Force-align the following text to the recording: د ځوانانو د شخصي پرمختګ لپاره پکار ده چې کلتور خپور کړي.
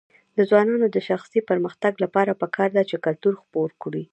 د 0.35 0.37
ځوانانو 0.49 0.87
د 0.95 0.97
شخصي 1.09 1.39
پرمختګ 1.49 1.93
لپاره 2.03 2.37
پکار 2.41 2.69
ده 2.77 2.83
چې 2.89 3.01
کلتور 3.05 3.33
خپور 3.41 3.69
کړي. 3.83 4.03